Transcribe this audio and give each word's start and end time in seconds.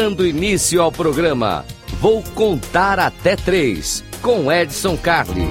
Dando 0.00 0.26
início 0.26 0.80
ao 0.80 0.90
programa, 0.90 1.62
vou 2.00 2.22
contar 2.34 2.98
até 2.98 3.36
três 3.36 4.02
com 4.22 4.50
Edson 4.50 4.96
Carli. 4.96 5.46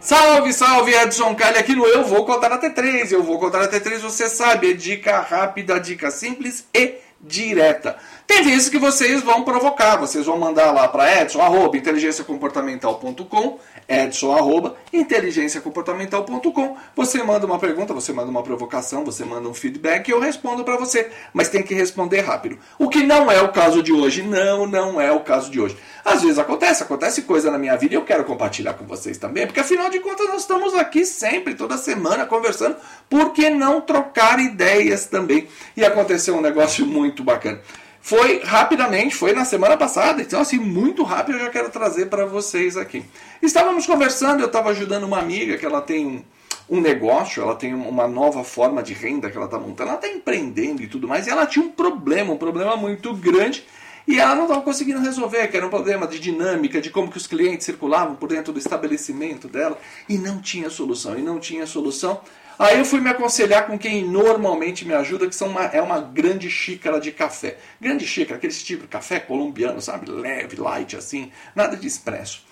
Salve, 0.00 0.54
salve, 0.54 0.94
Edson 0.94 1.34
Carli 1.34 1.58
aqui 1.58 1.74
no 1.74 1.84
Eu 1.84 2.04
Vou 2.04 2.24
Contar 2.24 2.50
até 2.52 2.70
três. 2.70 3.12
Eu 3.12 3.22
Vou 3.22 3.38
Contar 3.38 3.60
até 3.60 3.78
três, 3.78 4.00
você 4.00 4.30
sabe, 4.30 4.70
é 4.70 4.72
dica 4.72 5.20
rápida, 5.20 5.78
dica 5.78 6.10
simples 6.10 6.66
e 6.72 6.94
direta. 7.20 7.98
Tem 8.28 8.42
vezes 8.42 8.68
que 8.68 8.78
vocês 8.78 9.22
vão 9.22 9.42
provocar, 9.42 9.96
vocês 9.96 10.26
vão 10.26 10.38
mandar 10.38 10.70
lá 10.70 10.86
para 10.86 11.22
edson, 11.22 11.40
arroba, 11.40 11.78
inteligenciacomportamental.com, 11.78 13.58
edson, 13.88 14.32
arroba, 14.36 14.76
inteligenciacomportamental.com, 14.92 16.76
você 16.94 17.22
manda 17.22 17.46
uma 17.46 17.58
pergunta, 17.58 17.94
você 17.94 18.12
manda 18.12 18.30
uma 18.30 18.42
provocação, 18.42 19.02
você 19.02 19.24
manda 19.24 19.48
um 19.48 19.54
feedback 19.54 20.06
e 20.08 20.10
eu 20.10 20.20
respondo 20.20 20.62
para 20.62 20.76
você, 20.76 21.10
mas 21.32 21.48
tem 21.48 21.62
que 21.62 21.72
responder 21.72 22.20
rápido. 22.20 22.58
O 22.78 22.90
que 22.90 23.02
não 23.02 23.32
é 23.32 23.40
o 23.40 23.50
caso 23.50 23.82
de 23.82 23.94
hoje, 23.94 24.22
não, 24.22 24.66
não 24.66 25.00
é 25.00 25.10
o 25.10 25.20
caso 25.20 25.50
de 25.50 25.58
hoje. 25.58 25.78
Às 26.04 26.20
vezes 26.20 26.38
acontece, 26.38 26.82
acontece 26.82 27.22
coisa 27.22 27.50
na 27.50 27.56
minha 27.56 27.78
vida 27.78 27.94
e 27.94 27.96
eu 27.96 28.04
quero 28.04 28.24
compartilhar 28.24 28.74
com 28.74 28.84
vocês 28.84 29.16
também, 29.16 29.46
porque 29.46 29.60
afinal 29.60 29.88
de 29.88 30.00
contas 30.00 30.28
nós 30.28 30.42
estamos 30.42 30.74
aqui 30.74 31.06
sempre, 31.06 31.54
toda 31.54 31.78
semana, 31.78 32.26
conversando, 32.26 32.76
por 33.08 33.32
que 33.32 33.48
não 33.48 33.80
trocar 33.80 34.38
ideias 34.38 35.06
também? 35.06 35.48
E 35.74 35.82
aconteceu 35.82 36.36
um 36.36 36.42
negócio 36.42 36.84
muito 36.86 37.24
bacana. 37.24 37.62
Foi 38.08 38.40
rapidamente, 38.42 39.14
foi 39.14 39.34
na 39.34 39.44
semana 39.44 39.76
passada, 39.76 40.22
então 40.22 40.40
assim, 40.40 40.58
muito 40.58 41.02
rápido 41.02 41.36
eu 41.36 41.44
já 41.44 41.50
quero 41.50 41.68
trazer 41.68 42.06
para 42.06 42.24
vocês 42.24 42.74
aqui. 42.74 43.04
Estávamos 43.42 43.84
conversando, 43.84 44.40
eu 44.40 44.46
estava 44.46 44.70
ajudando 44.70 45.04
uma 45.04 45.18
amiga 45.18 45.58
que 45.58 45.66
ela 45.66 45.82
tem 45.82 46.24
um, 46.70 46.80
negócio, 46.80 47.42
ela 47.42 47.54
tem 47.54 47.74
uma 47.74 48.08
nova 48.08 48.42
forma 48.42 48.82
de 48.82 48.94
renda 48.94 49.30
que 49.30 49.36
ela 49.36 49.44
está 49.44 49.58
montando, 49.58 49.90
ela 49.90 49.98
está 49.98 50.08
empreendendo 50.08 50.82
e 50.82 50.86
tudo 50.86 51.06
mais, 51.06 51.26
e 51.26 51.30
ela 51.30 51.44
tinha 51.44 51.62
um 51.62 51.68
problema, 51.68 52.32
um 52.32 52.38
problema 52.38 52.78
muito 52.78 53.12
grande, 53.12 53.66
e 54.06 54.18
ela 54.18 54.34
não 54.34 54.44
estava 54.44 54.62
conseguindo 54.62 55.00
resolver, 55.00 55.46
que 55.48 55.58
era 55.58 55.66
um 55.66 55.70
problema 55.70 56.06
de 56.06 56.18
dinâmica, 56.18 56.80
de 56.80 56.88
como 56.88 57.10
que 57.10 57.18
os 57.18 57.26
clientes 57.26 57.66
circulavam 57.66 58.14
por 58.14 58.30
dentro 58.30 58.54
do 58.54 58.58
estabelecimento 58.58 59.48
dela, 59.48 59.78
e 60.08 60.16
não 60.16 60.40
tinha 60.40 60.70
solução, 60.70 61.18
e 61.18 61.20
não 61.20 61.38
tinha 61.38 61.66
solução. 61.66 62.22
Aí 62.58 62.78
eu 62.78 62.84
fui 62.84 63.00
me 63.00 63.08
aconselhar 63.08 63.66
com 63.66 63.78
quem 63.78 64.04
normalmente 64.04 64.84
me 64.84 64.92
ajuda, 64.92 65.28
que 65.28 65.34
são 65.34 65.48
uma, 65.48 65.66
é 65.66 65.80
uma 65.80 66.00
grande 66.00 66.50
xícara 66.50 67.00
de 67.00 67.12
café. 67.12 67.56
Grande 67.80 68.04
xícara, 68.04 68.36
aquele 68.36 68.52
tipo 68.52 68.82
de 68.82 68.88
café 68.88 69.20
colombiano, 69.20 69.80
sabe? 69.80 70.10
Leve, 70.10 70.56
light, 70.56 70.96
assim, 70.96 71.30
nada 71.54 71.76
de 71.76 71.86
expresso. 71.86 72.42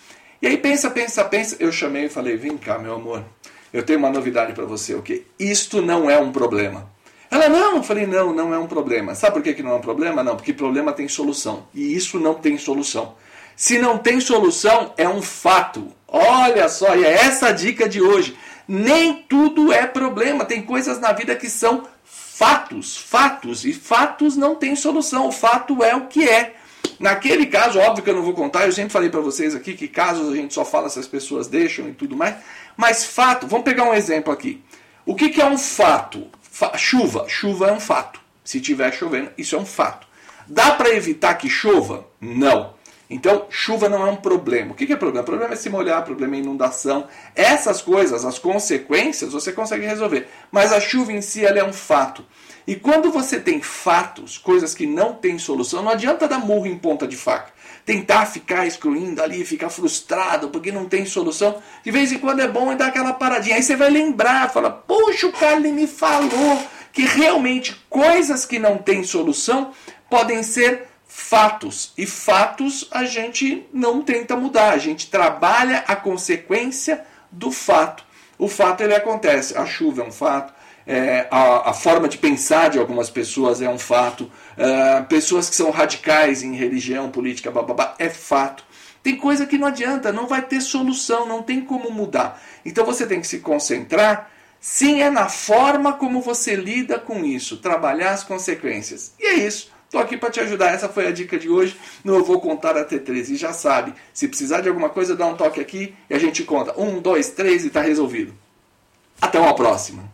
E 0.40 0.46
aí 0.46 0.56
pensa, 0.56 0.88
pensa, 0.90 1.24
pensa. 1.24 1.56
Eu 1.58 1.72
chamei 1.72 2.04
e 2.04 2.08
falei: 2.08 2.36
vem 2.36 2.56
cá, 2.56 2.78
meu 2.78 2.94
amor, 2.94 3.24
eu 3.72 3.82
tenho 3.82 3.98
uma 3.98 4.10
novidade 4.10 4.52
para 4.52 4.64
você, 4.64 4.94
o 4.94 4.98
okay? 5.00 5.26
que? 5.36 5.44
Isto 5.44 5.82
não 5.82 6.08
é 6.08 6.16
um 6.18 6.30
problema. 6.30 6.88
Ela, 7.28 7.48
não, 7.48 7.76
eu 7.76 7.82
falei, 7.82 8.06
não, 8.06 8.32
não 8.32 8.54
é 8.54 8.58
um 8.58 8.68
problema. 8.68 9.14
Sabe 9.14 9.34
por 9.34 9.42
que, 9.42 9.54
que 9.54 9.62
não 9.62 9.72
é 9.72 9.74
um 9.74 9.80
problema? 9.80 10.22
Não, 10.22 10.36
porque 10.36 10.52
problema 10.52 10.92
tem 10.92 11.08
solução. 11.08 11.66
E 11.74 11.94
isso 11.94 12.20
não 12.20 12.34
tem 12.34 12.56
solução. 12.56 13.16
Se 13.56 13.78
não 13.78 13.98
tem 13.98 14.20
solução, 14.20 14.94
é 14.96 15.08
um 15.08 15.20
fato. 15.20 15.88
Olha 16.06 16.68
só, 16.68 16.94
e 16.94 17.04
é 17.04 17.12
essa 17.12 17.48
a 17.48 17.52
dica 17.52 17.88
de 17.88 18.00
hoje. 18.00 18.36
Nem 18.68 19.22
tudo 19.28 19.72
é 19.72 19.86
problema. 19.86 20.44
Tem 20.44 20.62
coisas 20.62 20.98
na 21.00 21.12
vida 21.12 21.34
que 21.36 21.48
são 21.48 21.86
fatos, 22.04 22.96
fatos, 22.96 23.64
e 23.64 23.72
fatos 23.72 24.36
não 24.36 24.54
tem 24.54 24.76
solução. 24.76 25.28
O 25.28 25.32
fato 25.32 25.82
é 25.82 25.94
o 25.94 26.06
que 26.06 26.28
é. 26.28 26.54
Naquele 26.98 27.46
caso, 27.46 27.78
óbvio 27.78 28.04
que 28.04 28.10
eu 28.10 28.14
não 28.14 28.22
vou 28.22 28.34
contar, 28.34 28.66
eu 28.66 28.72
sempre 28.72 28.92
falei 28.92 29.10
para 29.10 29.20
vocês 29.20 29.54
aqui 29.54 29.74
que 29.74 29.88
casos 29.88 30.32
a 30.32 30.36
gente 30.36 30.54
só 30.54 30.64
fala 30.64 30.88
se 30.88 30.98
as 30.98 31.06
pessoas 31.06 31.46
deixam 31.46 31.88
e 31.88 31.92
tudo 31.92 32.16
mais, 32.16 32.36
mas 32.76 33.04
fato, 33.04 33.46
vamos 33.46 33.64
pegar 33.64 33.84
um 33.84 33.94
exemplo 33.94 34.32
aqui. 34.32 34.62
O 35.04 35.14
que, 35.14 35.28
que 35.28 35.40
é 35.40 35.46
um 35.46 35.58
fato? 35.58 36.26
Fa 36.42 36.76
chuva, 36.76 37.28
chuva 37.28 37.68
é 37.68 37.72
um 37.72 37.80
fato. 37.80 38.20
Se 38.42 38.60
tiver 38.60 38.92
chovendo, 38.92 39.30
isso 39.36 39.56
é 39.56 39.58
um 39.58 39.66
fato. 39.66 40.06
Dá 40.46 40.72
para 40.72 40.90
evitar 40.90 41.34
que 41.34 41.50
chova? 41.50 42.06
Não. 42.20 42.74
Então, 43.08 43.46
chuva 43.48 43.88
não 43.88 44.04
é 44.04 44.10
um 44.10 44.16
problema. 44.16 44.72
O 44.72 44.74
que 44.74 44.92
é 44.92 44.96
problema? 44.96 45.22
O 45.22 45.26
problema 45.26 45.52
é 45.52 45.56
se 45.56 45.70
molhar, 45.70 46.02
o 46.02 46.04
problema 46.04 46.34
é 46.34 46.38
inundação. 46.40 47.06
Essas 47.34 47.80
coisas, 47.80 48.24
as 48.24 48.38
consequências, 48.38 49.32
você 49.32 49.52
consegue 49.52 49.86
resolver. 49.86 50.28
Mas 50.50 50.72
a 50.72 50.80
chuva 50.80 51.12
em 51.12 51.20
si 51.20 51.44
ela 51.44 51.58
é 51.58 51.64
um 51.64 51.72
fato. 51.72 52.24
E 52.66 52.74
quando 52.74 53.12
você 53.12 53.38
tem 53.38 53.62
fatos, 53.62 54.36
coisas 54.36 54.74
que 54.74 54.86
não 54.86 55.14
têm 55.14 55.38
solução, 55.38 55.84
não 55.84 55.92
adianta 55.92 56.26
dar 56.26 56.40
murro 56.40 56.66
em 56.66 56.76
ponta 56.76 57.06
de 57.06 57.16
faca. 57.16 57.52
Tentar 57.84 58.26
ficar 58.26 58.66
excluindo 58.66 59.22
ali, 59.22 59.44
ficar 59.44 59.70
frustrado 59.70 60.48
porque 60.48 60.72
não 60.72 60.86
tem 60.86 61.06
solução. 61.06 61.62
De 61.84 61.92
vez 61.92 62.10
em 62.10 62.18
quando 62.18 62.40
é 62.40 62.48
bom 62.48 62.74
dar 62.74 62.88
aquela 62.88 63.12
paradinha. 63.12 63.54
Aí 63.54 63.62
você 63.62 63.76
vai 63.76 63.88
lembrar, 63.88 64.52
fala, 64.52 64.68
poxa, 64.68 65.28
o 65.28 65.32
Carly 65.32 65.70
me 65.70 65.86
falou 65.86 66.60
que 66.92 67.02
realmente 67.02 67.80
coisas 67.88 68.44
que 68.44 68.58
não 68.58 68.78
têm 68.78 69.04
solução 69.04 69.70
podem 70.10 70.42
ser 70.42 70.88
fatos. 71.16 71.94
E 71.96 72.06
fatos 72.06 72.86
a 72.90 73.04
gente 73.04 73.66
não 73.72 74.02
tenta 74.02 74.36
mudar, 74.36 74.74
a 74.74 74.78
gente 74.78 75.10
trabalha 75.10 75.82
a 75.88 75.96
consequência 75.96 77.04
do 77.32 77.50
fato. 77.50 78.04
O 78.38 78.48
fato 78.48 78.82
ele 78.82 78.94
acontece, 78.94 79.56
a 79.56 79.64
chuva 79.64 80.02
é 80.02 80.04
um 80.04 80.12
fato, 80.12 80.52
é, 80.86 81.26
a, 81.30 81.70
a, 81.70 81.72
forma 81.72 82.06
de 82.06 82.18
pensar 82.18 82.68
de 82.68 82.78
algumas 82.78 83.08
pessoas 83.08 83.62
é 83.62 83.68
um 83.68 83.78
fato, 83.78 84.30
é, 84.58 85.00
pessoas 85.08 85.48
que 85.48 85.56
são 85.56 85.70
radicais 85.70 86.42
em 86.42 86.54
religião, 86.54 87.10
política, 87.10 87.50
bababá, 87.50 87.94
é 87.98 88.10
fato. 88.10 88.62
Tem 89.02 89.16
coisa 89.16 89.46
que 89.46 89.56
não 89.56 89.68
adianta, 89.68 90.12
não 90.12 90.26
vai 90.26 90.42
ter 90.42 90.60
solução, 90.60 91.26
não 91.26 91.42
tem 91.42 91.62
como 91.62 91.90
mudar. 91.90 92.40
Então 92.62 92.84
você 92.84 93.06
tem 93.06 93.22
que 93.22 93.26
se 93.26 93.38
concentrar, 93.38 94.30
sim, 94.60 95.00
é 95.00 95.08
na 95.08 95.30
forma 95.30 95.94
como 95.94 96.20
você 96.20 96.54
lida 96.54 96.98
com 96.98 97.24
isso, 97.24 97.56
trabalhar 97.56 98.12
as 98.12 98.22
consequências. 98.22 99.14
E 99.18 99.26
é 99.26 99.34
isso. 99.34 99.74
Estou 99.86 100.00
aqui 100.00 100.16
para 100.16 100.30
te 100.30 100.40
ajudar. 100.40 100.72
Essa 100.72 100.88
foi 100.88 101.06
a 101.06 101.12
dica 101.12 101.38
de 101.38 101.48
hoje. 101.48 101.76
Não 102.04 102.22
vou 102.22 102.40
contar 102.40 102.76
até 102.76 102.98
três. 102.98 103.30
E 103.30 103.36
já 103.36 103.52
sabe, 103.52 103.94
se 104.12 104.28
precisar 104.28 104.60
de 104.60 104.68
alguma 104.68 104.88
coisa, 104.88 105.16
dá 105.16 105.26
um 105.26 105.36
toque 105.36 105.60
aqui 105.60 105.94
e 106.10 106.14
a 106.14 106.18
gente 106.18 106.42
conta. 106.42 106.78
Um, 106.78 107.00
dois, 107.00 107.30
três 107.30 107.64
e 107.64 107.68
está 107.68 107.80
resolvido. 107.80 108.34
Até 109.20 109.38
uma 109.38 109.54
próxima. 109.54 110.04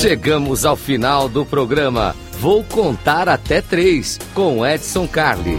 Chegamos 0.00 0.66
ao 0.66 0.76
final 0.76 1.28
do 1.30 1.46
programa. 1.46 2.14
Vou 2.38 2.62
contar 2.62 3.26
até 3.26 3.62
três 3.62 4.18
com 4.34 4.64
Edson 4.64 5.08
Carli. 5.08 5.58